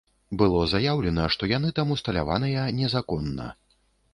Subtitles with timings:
[0.41, 3.47] Было заяўлена, што яны там усталяваныя незаконна.